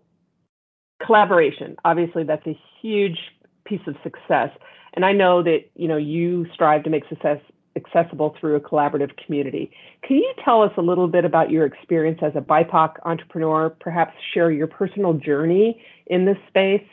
collaboration. 1.05 1.77
Obviously, 1.85 2.23
that's 2.23 2.47
a 2.47 2.57
huge 2.81 3.19
piece 3.65 3.81
of 3.89 3.97
success. 4.05 4.51
And 4.95 5.05
I 5.05 5.13
know 5.13 5.43
that 5.43 5.71
you 5.75 5.89
know 5.89 5.97
you 5.97 6.47
strive 6.55 6.85
to 6.85 6.91
make 6.91 7.07
success 7.09 7.41
accessible 7.77 8.35
through 8.41 8.57
a 8.57 8.61
collaborative 8.61 9.17
community. 9.25 9.71
Can 10.03 10.17
you 10.17 10.35
tell 10.45 10.63
us 10.63 10.73
a 10.77 10.83
little 10.83 11.09
bit 11.09 11.25
about 11.25 11.51
your 11.51 11.67
experience 11.67 12.21
as 12.23 12.33
a 12.35 12.41
BIPOC 12.41 12.95
entrepreneur? 13.05 13.71
Perhaps 13.71 14.15
share 14.33 14.51
your 14.51 14.67
personal 14.67 15.13
journey 15.13 15.81
in 16.07 16.25
this 16.25 16.39
space. 16.49 16.87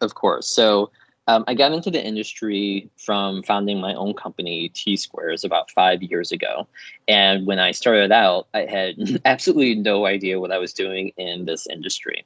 Of 0.00 0.14
course. 0.14 0.48
So 0.48 0.90
um, 1.26 1.44
I 1.46 1.54
got 1.54 1.72
into 1.72 1.90
the 1.90 2.04
industry 2.04 2.90
from 2.96 3.42
founding 3.42 3.80
my 3.80 3.94
own 3.94 4.14
company, 4.14 4.70
TeaSquares, 4.70 5.44
about 5.44 5.70
five 5.70 6.02
years 6.02 6.32
ago. 6.32 6.66
And 7.06 7.46
when 7.46 7.58
I 7.58 7.70
started 7.70 8.10
out, 8.10 8.48
I 8.54 8.60
had 8.60 9.20
absolutely 9.24 9.76
no 9.76 10.06
idea 10.06 10.40
what 10.40 10.50
I 10.50 10.58
was 10.58 10.72
doing 10.72 11.12
in 11.16 11.44
this 11.44 11.66
industry. 11.68 12.24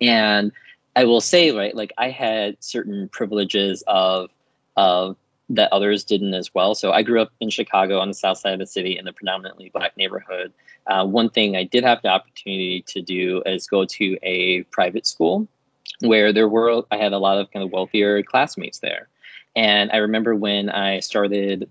And 0.00 0.52
I 0.96 1.04
will 1.04 1.20
say, 1.20 1.52
right, 1.52 1.74
like 1.74 1.92
I 1.96 2.10
had 2.10 2.56
certain 2.60 3.08
privileges 3.10 3.82
of 3.86 4.30
of 4.76 5.16
that 5.48 5.72
others 5.72 6.04
didn't 6.04 6.34
as 6.34 6.52
well. 6.54 6.74
So 6.74 6.92
I 6.92 7.02
grew 7.02 7.20
up 7.20 7.32
in 7.40 7.50
Chicago 7.50 8.00
on 8.00 8.08
the 8.08 8.14
south 8.14 8.38
side 8.38 8.54
of 8.54 8.58
the 8.58 8.66
city 8.66 8.98
in 8.98 9.06
a 9.06 9.12
predominantly 9.12 9.70
black 9.72 9.96
neighborhood. 9.96 10.52
Uh, 10.86 11.06
one 11.06 11.30
thing 11.30 11.56
I 11.56 11.64
did 11.64 11.84
have 11.84 12.02
the 12.02 12.08
opportunity 12.08 12.82
to 12.88 13.00
do 13.00 13.42
is 13.46 13.66
go 13.66 13.84
to 13.84 14.18
a 14.22 14.62
private 14.64 15.06
school 15.06 15.46
where 16.00 16.32
there 16.32 16.48
were 16.48 16.82
I 16.90 16.96
had 16.96 17.12
a 17.12 17.18
lot 17.18 17.38
of 17.38 17.50
kind 17.52 17.64
of 17.64 17.72
wealthier 17.72 18.22
classmates 18.22 18.80
there. 18.80 19.08
And 19.54 19.90
I 19.92 19.98
remember 19.98 20.34
when 20.34 20.68
I 20.68 21.00
started 21.00 21.68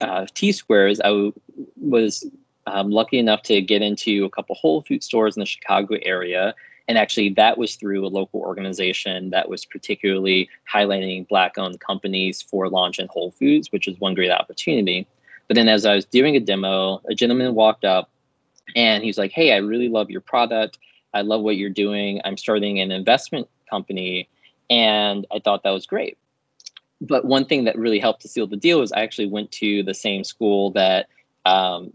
uh, 0.00 0.26
TeaSquares, 0.34 1.00
I 1.02 1.08
w- 1.08 1.32
was 1.80 2.26
um, 2.66 2.90
lucky 2.90 3.18
enough 3.18 3.42
to 3.44 3.60
get 3.62 3.80
into 3.80 4.24
a 4.24 4.30
couple 4.30 4.54
Whole 4.56 4.82
Food 4.82 5.02
stores 5.02 5.36
in 5.36 5.40
the 5.40 5.46
Chicago 5.46 5.96
area. 6.02 6.54
And 6.86 6.98
actually, 6.98 7.30
that 7.30 7.56
was 7.56 7.76
through 7.76 8.06
a 8.06 8.08
local 8.08 8.40
organization 8.40 9.30
that 9.30 9.48
was 9.48 9.64
particularly 9.64 10.50
highlighting 10.70 11.26
Black 11.28 11.56
owned 11.56 11.80
companies 11.80 12.42
for 12.42 12.68
launch 12.68 12.98
in 12.98 13.08
Whole 13.08 13.30
Foods, 13.30 13.72
which 13.72 13.88
is 13.88 13.98
one 14.00 14.14
great 14.14 14.30
opportunity. 14.30 15.06
But 15.48 15.54
then, 15.56 15.68
as 15.68 15.86
I 15.86 15.94
was 15.94 16.04
doing 16.04 16.36
a 16.36 16.40
demo, 16.40 17.00
a 17.08 17.14
gentleman 17.14 17.54
walked 17.54 17.84
up 17.84 18.10
and 18.76 19.02
he's 19.02 19.18
like, 19.18 19.32
Hey, 19.32 19.52
I 19.52 19.56
really 19.56 19.88
love 19.88 20.10
your 20.10 20.20
product. 20.20 20.78
I 21.14 21.22
love 21.22 21.42
what 21.42 21.56
you're 21.56 21.70
doing. 21.70 22.20
I'm 22.24 22.36
starting 22.36 22.80
an 22.80 22.90
investment 22.90 23.48
company. 23.70 24.28
And 24.68 25.26
I 25.32 25.38
thought 25.38 25.62
that 25.62 25.70
was 25.70 25.86
great. 25.86 26.18
But 27.00 27.24
one 27.24 27.44
thing 27.44 27.64
that 27.64 27.78
really 27.78 27.98
helped 27.98 28.22
to 28.22 28.28
seal 28.28 28.46
the 28.46 28.56
deal 28.56 28.80
was 28.80 28.92
I 28.92 29.02
actually 29.02 29.28
went 29.28 29.52
to 29.52 29.82
the 29.82 29.94
same 29.94 30.24
school 30.24 30.70
that 30.72 31.08
um, 31.44 31.92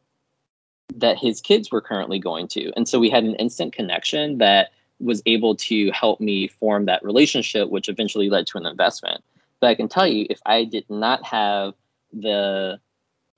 that 0.96 1.18
his 1.18 1.42
kids 1.42 1.72
were 1.72 1.82
currently 1.82 2.20
going 2.20 2.48
to. 2.50 2.72
And 2.76 2.88
so 2.88 3.00
we 3.00 3.10
had 3.10 3.24
an 3.24 3.36
instant 3.36 3.74
connection 3.74 4.38
that 4.40 4.70
was 5.00 5.22
able 5.26 5.56
to 5.56 5.92
help 5.92 6.20
me 6.20 6.48
form 6.48 6.86
that 6.86 7.04
relationship, 7.04 7.70
which 7.70 7.90
eventually 7.90 8.30
led 8.30 8.48
to 8.48 8.58
an 8.58 8.66
investment. 8.66 9.24
But 9.60 9.68
I 9.68 9.76
can 9.76 9.88
tell 9.88 10.08
you, 10.08 10.26
if 10.30 10.40
I 10.46 10.64
did 10.66 10.86
not 10.90 11.24
have 11.26 11.74
the 12.14 12.80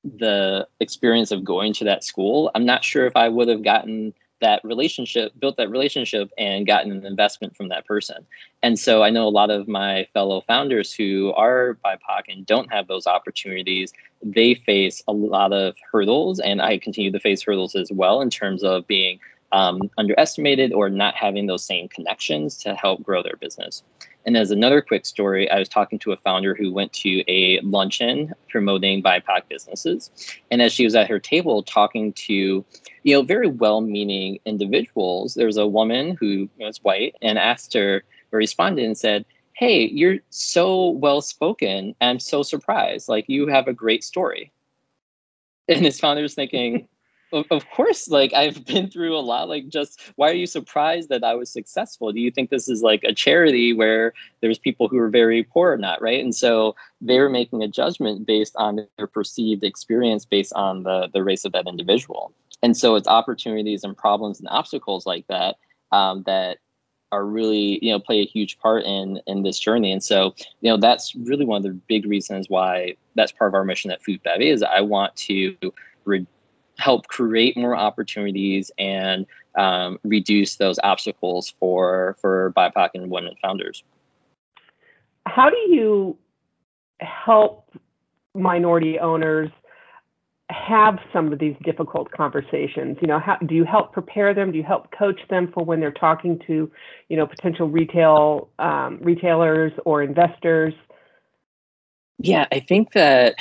the 0.04 0.68
experience 0.80 1.32
of 1.32 1.44
going 1.44 1.74
to 1.74 1.84
that 1.86 2.04
school, 2.04 2.50
I'm 2.56 2.66
not 2.66 2.84
sure 2.84 3.06
if 3.06 3.16
I 3.16 3.30
would 3.30 3.48
have 3.48 3.64
gotten 3.64 4.16
that 4.42 4.60
relationship, 4.64 5.32
built 5.40 5.58
that 5.58 5.70
relationship, 5.70 6.32
and 6.38 6.66
gotten 6.66 6.92
an 6.92 7.06
investment 7.06 7.56
from 7.56 7.70
that 7.70 7.86
person. 7.86 8.26
And 8.64 8.80
so 8.80 9.04
I 9.04 9.12
know 9.12 9.28
a 9.28 9.30
lot 9.30 9.52
of 9.52 9.68
my 9.68 10.08
fellow 10.14 10.42
founders 10.42 10.92
who 10.92 11.32
are 11.34 11.78
BIPOC 11.86 12.24
and 12.28 12.46
don't 12.46 12.72
have 12.74 12.88
those 12.88 13.06
opportunities, 13.08 13.94
they 14.24 14.56
face 14.56 15.04
a 15.08 15.14
lot 15.14 15.54
of 15.54 15.76
hurdles, 15.92 16.40
and 16.40 16.62
I 16.62 16.80
continue 16.80 17.12
to 17.12 17.20
face 17.20 17.44
hurdles 17.44 17.76
as 17.76 17.92
well 17.92 18.22
in 18.22 18.30
terms 18.30 18.64
of 18.64 18.88
being 18.88 19.20
um, 19.52 19.90
underestimated 19.98 20.74
or 20.74 20.90
not 20.90 21.16
having 21.16 21.48
those 21.48 21.64
same 21.64 21.88
connections 21.90 22.58
to 22.58 22.76
help 22.76 23.04
grow 23.04 23.22
their 23.22 23.36
business. 23.36 23.84
And 24.26 24.38
as 24.38 24.52
another 24.52 24.82
quick 24.82 25.06
story, 25.06 25.50
I 25.50 25.58
was 25.58 25.70
talking 25.70 25.98
to 26.00 26.12
a 26.12 26.18
founder 26.18 26.54
who 26.54 26.72
went 26.72 26.94
to 26.94 27.24
a 27.28 27.60
luncheon 27.62 28.34
promoting 28.50 29.02
BIPOC 29.02 29.42
businesses. 29.50 30.12
And 30.52 30.62
as 30.62 30.72
she 30.72 30.84
was 30.84 30.96
at 30.96 31.10
her 31.10 31.20
table 31.20 31.64
talking 31.64 32.14
to, 32.14 32.64
you 33.04 33.16
know, 33.16 33.24
very 33.24 33.48
well-meaning 33.48 34.40
individuals, 34.46 35.34
there 35.34 35.48
was 35.48 35.58
a 35.58 35.68
woman 35.68 36.16
who 36.20 36.50
was 36.60 36.84
white 36.84 37.16
and 37.22 37.40
asked 37.40 37.74
her, 37.74 38.04
or 38.32 38.38
responded 38.38 38.86
and 38.86 38.98
said, 38.98 39.26
Hey, 39.54 39.88
you're 39.88 40.20
so 40.30 40.90
well 40.90 41.22
spoken. 41.22 41.96
I'm 42.02 42.20
so 42.20 42.44
surprised. 42.44 43.10
Like 43.10 43.26
you 43.28 43.48
have 43.48 43.68
a 43.68 43.74
great 43.74 44.04
story. 44.04 44.52
And 45.68 45.86
his 45.86 46.00
founder 46.00 46.22
was 46.22 46.34
thinking, 46.34 46.88
of, 47.32 47.70
course 47.70 48.10
like 48.10 48.34
i've 48.34 48.66
been 48.72 48.90
through 48.90 49.18
a 49.18 49.20
lot 49.20 49.48
like 49.48 49.68
just 49.68 50.02
why 50.16 50.30
are 50.30 50.34
you 50.34 50.46
surprised 50.46 51.10
that 51.10 51.24
i 51.24 51.34
was 51.34 51.52
successful? 51.52 52.12
Do 52.12 52.20
you 52.20 52.32
think 52.32 52.50
this 52.50 52.70
is 52.70 52.82
like 52.82 53.04
a 53.04 53.14
charity 53.14 53.74
where 53.74 54.14
there's 54.42 54.60
people 54.60 54.88
who 54.88 54.98
are 54.98 55.10
very 55.10 55.44
poor 55.44 55.72
or 55.72 55.78
not 55.78 56.02
right? 56.02 56.24
And 56.24 56.36
so 56.36 56.76
they 57.00 57.20
were 57.20 57.30
making 57.30 57.62
a 57.62 57.68
judgment 57.68 58.26
based 58.26 58.56
on 58.56 58.88
their 58.98 59.08
perceived 59.08 59.64
experience 59.64 60.26
based 60.26 60.54
on 60.54 60.84
the 60.84 61.10
the 61.14 61.24
race 61.24 61.46
of 61.46 61.52
that 61.54 61.68
individual. 61.68 62.34
And 62.64 62.78
so 62.78 62.96
it's 62.96 63.08
opportunities 63.08 63.84
and 63.84 63.98
problems 63.98 64.40
and 64.40 64.48
obstacles 64.50 65.06
like 65.06 65.26
that 65.28 65.56
um, 65.92 66.24
that 66.24 66.60
are 67.12 67.26
really 67.26 67.84
you 67.84 67.92
know 67.92 68.00
play 68.00 68.20
a 68.20 68.26
huge 68.26 68.58
part 68.60 68.84
in 68.86 69.20
in 69.28 69.44
this 69.44 69.60
journey. 69.60 69.92
And 69.92 70.04
so 70.04 70.34
you 70.62 70.72
know 70.72 70.78
that's 70.78 71.16
really 71.16 71.46
one 71.46 71.58
of 71.58 71.64
the 71.64 71.80
big 71.88 72.06
reasons 72.06 72.50
why 72.50 72.96
that's 73.16 73.32
part 73.32 73.50
of 73.50 73.56
our 73.56 73.66
mission 73.66 73.92
at 73.92 74.02
food 74.02 74.22
bevy 74.24 74.50
is 74.50 74.64
i 74.64 74.80
want 74.80 75.14
to 75.18 75.56
re- 76.06 76.26
help 76.82 77.08
create 77.08 77.56
more 77.56 77.76
opportunities 77.76 78.72
and 78.78 79.26
um, 79.58 80.00
reduce 80.04 80.56
those 80.56 80.80
obstacles 80.84 81.54
for 81.60 82.18
for 82.20 82.54
BIPOC 82.58 82.90
and 82.96 83.10
women 83.10 83.36
founders. 83.42 83.84
How 85.26 85.50
do 85.50 85.58
you 85.58 86.18
help 87.00 87.70
minority 88.34 89.00
owners 89.00 89.50
have 90.50 91.00
some 91.14 91.32
of 91.32 91.40
these 91.40 91.56
difficult 91.64 92.12
conversations? 92.12 92.98
You 93.02 93.08
know, 93.08 93.20
how, 93.20 93.38
do 93.38 93.56
you 93.56 93.64
help 93.64 93.94
prepare 93.94 94.34
them? 94.34 94.52
Do 94.52 94.58
you 94.58 94.64
help 94.64 94.92
coach 94.92 95.20
them 95.30 95.52
for 95.54 95.64
when 95.64 95.80
they're 95.80 95.92
talking 95.92 96.40
to, 96.48 96.70
you 97.10 97.18
know, 97.18 97.26
potential 97.26 97.70
retail 97.70 98.50
um, 98.60 99.00
retailers 99.02 99.72
or 99.86 100.04
investors? 100.04 100.74
Yeah, 102.18 102.46
I 102.52 102.60
think 102.60 102.94
that 102.94 103.36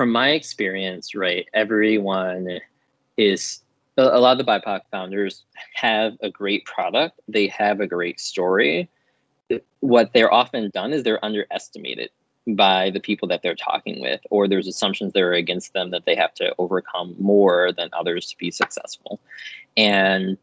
from 0.00 0.12
my 0.12 0.30
experience, 0.30 1.14
right, 1.14 1.46
everyone 1.52 2.58
is 3.18 3.60
a 3.98 4.18
lot 4.18 4.40
of 4.40 4.46
the 4.46 4.50
BIPOC 4.50 4.80
founders 4.90 5.44
have 5.74 6.14
a 6.22 6.30
great 6.30 6.64
product, 6.64 7.20
they 7.28 7.46
have 7.48 7.80
a 7.80 7.86
great 7.86 8.18
story. 8.18 8.88
What 9.80 10.14
they're 10.14 10.32
often 10.32 10.70
done 10.70 10.94
is 10.94 11.02
they're 11.02 11.22
underestimated 11.22 12.08
by 12.48 12.88
the 12.88 12.98
people 12.98 13.28
that 13.28 13.42
they're 13.42 13.54
talking 13.54 14.00
with, 14.00 14.22
or 14.30 14.48
there's 14.48 14.66
assumptions 14.66 15.12
that 15.12 15.20
are 15.20 15.34
against 15.34 15.74
them 15.74 15.90
that 15.90 16.06
they 16.06 16.14
have 16.14 16.32
to 16.36 16.54
overcome 16.56 17.14
more 17.18 17.70
than 17.70 17.90
others 17.92 18.30
to 18.30 18.38
be 18.38 18.50
successful. 18.50 19.20
And 19.76 20.38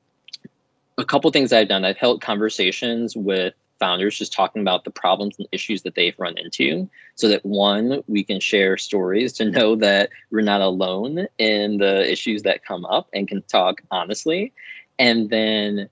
a 1.00 1.04
couple 1.04 1.32
things 1.32 1.52
I've 1.52 1.68
done, 1.68 1.84
I've 1.84 1.98
held 1.98 2.22
conversations 2.22 3.16
with 3.16 3.56
founders 3.79 4.17
just 4.17 4.34
talking 4.34 4.62
about 4.62 4.84
the 4.84 4.91
problems 4.91 5.36
and 5.38 5.48
issues 5.51 5.84
that 5.84 5.96
they've 5.96 6.17
run 6.19 6.38
into 6.38 6.89
so 7.15 7.27
that 7.27 7.46
one 7.46 8.03
we 8.07 8.24
can 8.24 8.39
share 8.39 8.77
stories 8.77 9.34
to 9.34 9.46
know 9.46 9.75
that 9.75 10.10
we're 10.31 10.41
not 10.41 10.62
alone 10.62 11.27
in 11.38 11.77
the 11.77 12.10
issues 12.12 12.43
that 12.43 12.65
come 12.65 12.86
up 12.86 13.10
and 13.13 13.27
can 13.27 13.41
talk 13.43 13.81
honestly. 13.91 14.53
And 15.00 15.29
then 15.29 15.89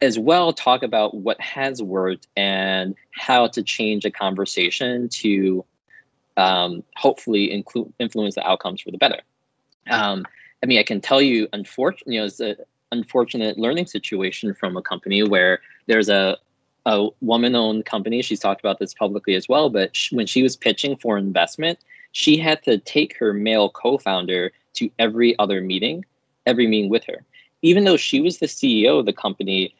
as 0.00 0.18
well 0.18 0.52
talk 0.52 0.82
about 0.82 1.14
what 1.14 1.40
has 1.40 1.82
worked 1.82 2.28
and 2.36 2.94
how 3.10 3.48
to 3.48 3.62
change 3.62 4.04
a 4.04 4.10
conversation 4.10 5.08
to 5.08 5.64
um, 6.36 6.84
hopefully 6.96 7.50
include 7.50 7.92
influence 7.98 8.36
the 8.36 8.46
outcomes 8.46 8.80
for 8.80 8.92
the 8.92 8.98
better. 8.98 9.20
Um, 9.90 10.24
i 10.62 10.66
mean 10.66 10.78
i 10.78 10.82
can 10.82 11.00
tell 11.00 11.22
you 11.22 11.48
unfortunately 11.52 12.14
you 12.14 12.20
know 12.20 12.26
it's 12.26 12.40
an 12.40 12.56
unfortunate 12.92 13.58
learning 13.58 13.86
situation 13.86 14.54
from 14.54 14.76
a 14.76 14.82
company 14.82 15.22
where 15.22 15.60
there's 15.86 16.08
a, 16.08 16.36
a 16.86 17.08
woman 17.20 17.54
owned 17.54 17.84
company. 17.84 18.22
She's 18.22 18.40
talked 18.40 18.60
about 18.60 18.78
this 18.78 18.94
publicly 18.94 19.34
as 19.34 19.48
well. 19.48 19.70
But 19.70 19.94
sh- 19.94 20.12
when 20.12 20.26
she 20.26 20.42
was 20.42 20.56
pitching 20.56 20.96
for 20.96 21.18
investment, 21.18 21.78
she 22.12 22.36
had 22.36 22.62
to 22.64 22.78
take 22.78 23.16
her 23.18 23.32
male 23.32 23.70
co 23.70 23.98
founder 23.98 24.52
to 24.74 24.90
every 24.98 25.38
other 25.38 25.60
meeting, 25.60 26.04
every 26.46 26.66
meeting 26.66 26.90
with 26.90 27.04
her. 27.04 27.24
Even 27.62 27.84
though 27.84 27.96
she 27.96 28.20
was 28.20 28.38
the 28.38 28.46
CEO 28.46 28.98
of 28.98 29.06
the 29.06 29.12
company, 29.12 29.74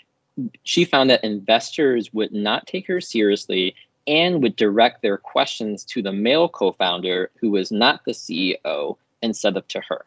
she 0.65 0.85
found 0.85 1.11
that 1.11 1.25
investors 1.25 2.13
would 2.13 2.33
not 2.33 2.67
take 2.67 2.87
her 2.87 3.01
seriously 3.01 3.75
and 4.07 4.43
would 4.43 4.57
direct 4.57 5.03
their 5.03 5.19
questions 5.19 5.85
to 5.85 6.03
the 6.03 6.13
male 6.13 6.49
co 6.49 6.73
founder 6.73 7.31
who 7.41 7.51
was 7.51 7.71
not 7.71 8.05
the 8.05 8.13
CEO 8.13 8.97
instead 9.23 9.57
of 9.57 9.67
to 9.69 9.81
her. 9.81 10.05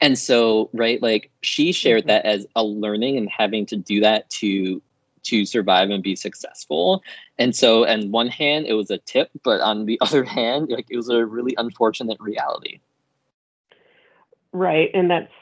And 0.00 0.18
so, 0.18 0.70
right, 0.72 1.00
like 1.02 1.30
she 1.42 1.72
shared 1.72 2.02
mm-hmm. 2.02 2.08
that 2.08 2.26
as 2.26 2.46
a 2.56 2.62
learning 2.62 3.16
and 3.16 3.28
having 3.28 3.66
to 3.66 3.76
do 3.76 4.00
that 4.00 4.28
to 4.30 4.82
to 5.24 5.44
survive 5.44 5.90
and 5.90 6.02
be 6.02 6.16
successful. 6.16 7.02
And 7.38 7.54
so, 7.54 7.86
on 7.86 8.10
one 8.10 8.28
hand, 8.28 8.66
it 8.66 8.74
was 8.74 8.90
a 8.90 8.98
tip, 8.98 9.30
but 9.42 9.60
on 9.60 9.86
the 9.86 9.98
other 10.00 10.24
hand, 10.24 10.70
like 10.70 10.86
it 10.90 10.96
was 10.96 11.08
a 11.08 11.24
really 11.24 11.54
unfortunate 11.58 12.18
reality. 12.20 12.80
Right, 14.52 14.90
and 14.94 15.10
that's 15.10 15.32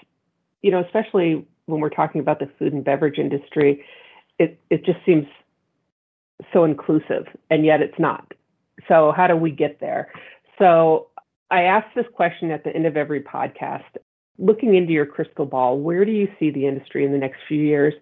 you 0.63 0.71
know, 0.71 0.81
especially 0.81 1.45
when 1.67 1.81
we're 1.81 1.91
talking 1.91 2.21
about 2.21 2.39
the 2.39 2.49
food 2.59 2.73
and 2.73 2.85
beverage 2.85 3.19
industry, 3.19 3.85
it 4.39 4.59
it 4.71 4.85
just 4.85 4.99
seems 5.05 5.27
so 6.53 6.65
inclusive, 6.65 7.27
and 7.51 7.65
yet 7.65 7.81
it's 7.83 7.99
not. 7.99 8.33
So, 8.89 9.13
how 9.15 9.27
do 9.27 9.37
we 9.37 9.51
get 9.51 9.81
there? 9.81 10.11
So, 10.59 11.09
I 11.51 11.63
ask 11.65 11.87
this 11.95 12.07
question 12.15 12.51
at 12.51 12.65
the 12.65 12.75
end 12.75 12.87
of 12.87 12.97
every 12.97 13.21
podcast. 13.21 13.85
Looking 14.39 14.75
into 14.75 14.93
your 14.93 15.07
crystal 15.07 15.45
ball, 15.45 15.79
where 15.79 16.05
do 16.05 16.11
you 16.11 16.27
see 16.39 16.51
the 16.51 16.67
industry 16.67 17.05
in 17.05 17.13
the 17.13 17.19
next 17.19 17.39
few 17.47 17.63
years? 17.63 17.93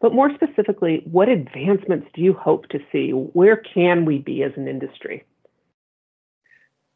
But 0.00 0.14
more 0.14 0.30
specifically, 0.34 1.02
what 1.04 1.28
advancements 1.28 2.08
do 2.14 2.22
you 2.22 2.32
hope 2.32 2.68
to 2.68 2.78
see? 2.90 3.10
Where 3.10 3.56
can 3.56 4.04
we 4.04 4.18
be 4.18 4.42
as 4.42 4.52
an 4.56 4.66
industry? 4.66 5.24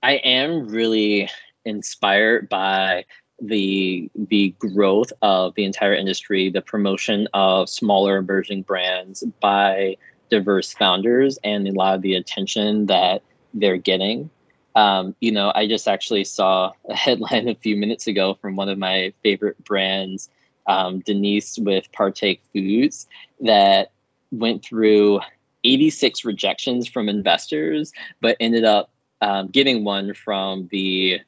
I 0.02 0.14
am 0.16 0.68
really 0.68 1.28
inspired 1.64 2.48
by 2.48 3.04
the 3.40 4.10
the 4.14 4.54
growth 4.58 5.12
of 5.22 5.54
the 5.54 5.64
entire 5.64 5.94
industry, 5.94 6.50
the 6.50 6.62
promotion 6.62 7.28
of 7.34 7.68
smaller 7.68 8.18
emerging 8.18 8.62
brands 8.62 9.24
by 9.40 9.96
diverse 10.30 10.72
founders, 10.72 11.38
and 11.44 11.66
a 11.66 11.72
lot 11.72 11.94
of 11.94 12.02
the 12.02 12.14
attention 12.14 12.86
that 12.86 13.22
they're 13.52 13.76
getting. 13.76 14.30
Um, 14.76 15.14
you 15.20 15.30
know, 15.30 15.52
I 15.54 15.66
just 15.66 15.86
actually 15.86 16.24
saw 16.24 16.72
a 16.88 16.94
headline 16.96 17.48
a 17.48 17.54
few 17.54 17.76
minutes 17.76 18.06
ago 18.06 18.34
from 18.40 18.56
one 18.56 18.68
of 18.68 18.78
my 18.78 19.12
favorite 19.22 19.62
brands, 19.64 20.30
um, 20.66 21.00
Denise 21.00 21.58
with 21.58 21.90
Partake 21.92 22.40
Foods, 22.52 23.06
that 23.40 23.92
went 24.30 24.64
through 24.64 25.20
86 25.64 26.24
rejections 26.24 26.86
from 26.86 27.08
investors, 27.08 27.92
but 28.20 28.36
ended 28.40 28.64
up 28.64 28.90
um, 29.20 29.48
getting 29.48 29.84
one 29.84 30.14
from 30.14 30.68
the 30.70 31.20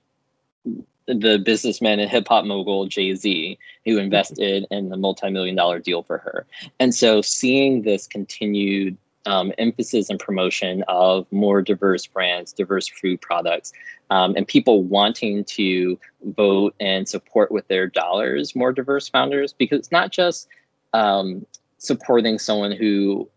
the 1.09 1.39
businessman 1.39 2.01
and 2.01 2.11
hip 2.11 2.27
hop 2.27 2.45
mogul 2.45 2.87
Jay 2.87 3.15
Z, 3.15 3.59
who 3.85 3.93
mm-hmm. 3.93 4.01
invested 4.01 4.67
in 4.71 4.89
the 4.89 4.97
multi 4.97 5.31
million 5.31 5.55
dollar 5.55 5.79
deal 5.79 6.03
for 6.03 6.19
her. 6.19 6.47
And 6.81 6.95
so 6.95 7.23
seeing 7.23 7.83
this 7.83 8.07
continued 8.07 8.97
um, 9.27 9.53
emphasis 9.59 10.09
and 10.09 10.19
promotion 10.19 10.85
of 10.89 11.27
more 11.31 11.61
diverse 11.63 12.07
brands, 12.07 12.53
diverse 12.53 12.89
food 12.89 13.21
products, 13.21 13.73
um, 14.11 14.35
and 14.37 14.47
people 14.47 14.83
wanting 14.83 15.45
to 15.45 15.99
vote 16.25 16.75
and 16.81 17.09
support 17.09 17.51
with 17.51 17.67
their 17.69 17.87
dollars 17.87 18.55
more 18.55 18.73
diverse 18.73 19.09
founders, 19.09 19.53
because 19.53 19.79
it's 19.81 19.93
not 19.93 20.13
just 20.13 20.49
um, 20.95 21.45
supporting 21.79 22.39
someone 22.39 22.73
who 22.73 23.29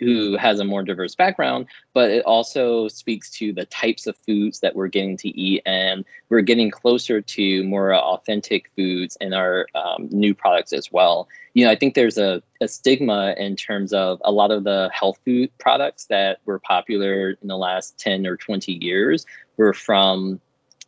who 0.00 0.36
has 0.36 0.60
a 0.60 0.64
more 0.64 0.82
diverse 0.82 1.14
background, 1.14 1.66
but 1.94 2.10
it 2.10 2.24
also 2.24 2.88
speaks 2.88 3.30
to 3.30 3.52
the 3.52 3.64
types 3.66 4.06
of 4.06 4.16
foods 4.16 4.60
that 4.60 4.76
we're 4.76 4.88
getting 4.88 5.16
to 5.18 5.28
eat, 5.28 5.62
and 5.66 6.04
we're 6.28 6.40
getting 6.40 6.70
closer 6.70 7.20
to 7.20 7.64
more 7.64 7.94
authentic 7.94 8.70
foods 8.76 9.16
in 9.20 9.32
our 9.32 9.66
um, 9.74 10.08
new 10.10 10.34
products 10.34 10.72
as 10.72 10.92
well. 10.92 11.28
You 11.54 11.64
know, 11.64 11.70
I 11.70 11.76
think 11.76 11.94
there's 11.94 12.18
a, 12.18 12.42
a 12.60 12.68
stigma 12.68 13.34
in 13.36 13.56
terms 13.56 13.92
of 13.92 14.20
a 14.24 14.32
lot 14.32 14.50
of 14.50 14.64
the 14.64 14.90
health 14.92 15.18
food 15.24 15.50
products 15.58 16.06
that 16.06 16.38
were 16.44 16.60
popular 16.60 17.36
in 17.42 17.48
the 17.48 17.56
last 17.56 17.98
10 17.98 18.26
or 18.26 18.36
20 18.36 18.72
years 18.84 19.26
were 19.56 19.74
from 19.74 20.40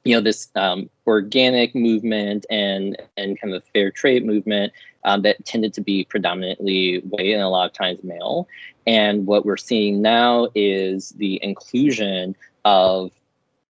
you 0.04 0.14
know 0.14 0.20
this 0.20 0.48
um, 0.54 0.88
organic 1.06 1.74
movement 1.74 2.46
and 2.50 2.96
and 3.16 3.40
kind 3.40 3.54
of 3.54 3.62
fair 3.74 3.90
trade 3.90 4.24
movement 4.24 4.72
um, 5.04 5.22
that 5.22 5.44
tended 5.44 5.72
to 5.74 5.80
be 5.80 6.04
predominantly 6.04 6.98
white 7.08 7.32
and 7.32 7.42
a 7.42 7.48
lot 7.48 7.66
of 7.66 7.72
times 7.72 8.02
male. 8.02 8.48
And 8.86 9.26
what 9.26 9.44
we're 9.44 9.56
seeing 9.56 10.02
now 10.02 10.48
is 10.54 11.10
the 11.10 11.42
inclusion 11.42 12.36
of 12.64 13.12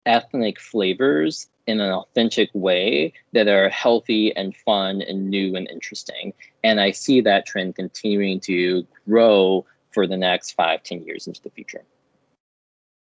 ethnic 0.05 0.59
flavors 0.59 1.47
in 1.67 1.79
an 1.79 1.91
authentic 1.91 2.49
way 2.53 3.13
that 3.33 3.47
are 3.47 3.69
healthy 3.69 4.35
and 4.35 4.55
fun 4.55 5.01
and 5.01 5.29
new 5.29 5.55
and 5.55 5.69
interesting. 5.69 6.33
And 6.63 6.79
i 6.79 6.91
see 6.91 7.21
that 7.21 7.45
trend 7.45 7.75
continuing 7.75 8.39
to 8.41 8.85
grow 9.07 9.65
for 9.91 10.07
the 10.07 10.17
next 10.17 10.51
five 10.51 10.83
ten 10.83 11.03
years 11.03 11.27
into 11.27 11.41
the 11.41 11.49
future. 11.49 11.83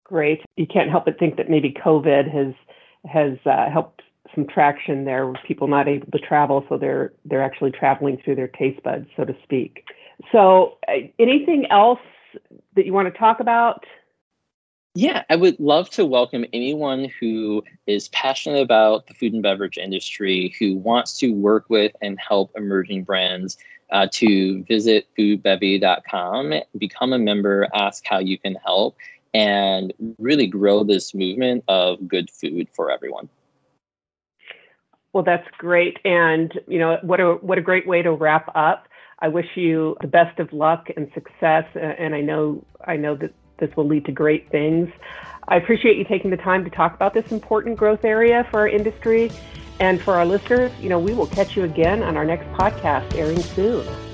Great. 0.05 0.45
You 0.55 0.65
can't 0.65 0.89
help 0.89 1.05
but 1.05 1.19
think 1.19 1.36
that 1.38 1.50
maybe 1.50 1.71
covid 1.71 2.31
has 2.31 2.53
has 3.05 3.38
uh, 3.45 3.69
helped 3.69 4.01
some 4.38 4.46
traction 4.48 5.03
there 5.03 5.27
with 5.27 5.41
people 5.48 5.67
not 5.67 5.88
able 5.88 6.12
to 6.12 6.20
travel, 6.20 6.63
so 6.70 6.77
they're 6.77 7.12
they're 7.25 7.44
actually 7.44 7.72
traveling 7.72 8.22
through 8.24 8.36
their 8.36 8.48
taste 8.48 8.82
buds, 8.84 9.08
so 9.17 9.25
to 9.25 9.36
speak. 9.44 9.84
So, 10.32 10.77
uh, 10.88 11.08
anything 11.17 11.65
else 11.72 12.00
that 12.75 12.86
you 12.86 12.94
want 12.94 13.12
to 13.12 13.20
talk 13.20 13.39
about? 13.39 13.84
Yeah, 14.94 15.24
I 15.29 15.36
would 15.36 15.60
love 15.60 15.89
to 15.91 16.06
welcome 16.06 16.46
anyone 16.53 17.12
who 17.20 17.63
is 17.88 18.10
passionate 18.10 18.62
about 18.62 19.08
the 19.08 19.13
food 19.15 19.34
and 19.34 19.44
beverage 19.44 19.77
industry, 19.77 20.56
who 20.60 20.75
wants 20.75 21.17
to 21.20 21.32
work 21.32 21.65
with 21.70 21.91
and 22.01 22.20
help 22.20 22.51
emerging 22.56 23.03
brands 23.03 23.58
uh, 23.91 24.08
to 24.13 24.63
visit 24.63 25.08
foodbevy.com, 25.17 26.53
become 26.77 27.13
a 27.13 27.20
member, 27.20 27.67
ask 27.73 28.06
how 28.06 28.19
you 28.19 28.38
can 28.38 28.56
help, 28.65 28.97
and 29.34 29.93
really 30.17 30.47
grow 30.47 30.84
this 30.84 31.13
movement 31.13 31.63
of 31.67 32.08
good 32.08 32.30
food 32.30 32.67
for 32.73 32.89
everyone. 32.91 33.30
Well, 35.17 35.23
that's 35.23 35.47
great, 35.58 35.97
and 36.06 36.53
you 36.67 36.77
know 36.77 36.97
what 37.01 37.19
a 37.19 37.39
what 37.41 37.58
a 37.58 37.62
great 37.62 37.88
way 37.88 38.03
to 38.03 38.12
wrap 38.12 38.51
up. 38.53 38.88
I 39.17 39.30
wish 39.30 39.47
you 39.56 39.97
the 39.99 40.06
best 40.08 40.38
of 40.38 40.53
luck 40.53 40.89
and 40.95 41.10
success, 41.15 41.63
and 41.73 42.13
I 42.13 42.21
know 42.21 42.63
I 42.86 42.97
know 42.97 43.15
that 43.15 43.34
this 43.60 43.75
will 43.75 43.88
lead 43.88 44.06
to 44.06 44.12
great 44.12 44.51
things. 44.51 44.89
I 45.47 45.56
appreciate 45.56 45.97
you 45.97 46.03
taking 46.03 46.30
the 46.30 46.38
time 46.38 46.63
to 46.65 46.69
talk 46.69 46.93
about 46.93 47.15
this 47.15 47.25
important 47.32 47.77
growth 47.77 48.06
area 48.06 48.45
for 48.51 48.60
our 48.60 48.67
industry. 48.67 49.32
And 49.80 49.99
for 50.03 50.13
our 50.13 50.25
listeners, 50.27 50.71
you 50.84 50.89
know, 50.89 50.99
we 50.99 51.15
will 51.15 51.25
catch 51.25 51.58
you 51.58 51.63
again 51.63 52.03
on 52.03 52.15
our 52.15 52.25
next 52.25 52.45
podcast 52.56 53.15
airing 53.15 53.41
soon. 53.56 54.07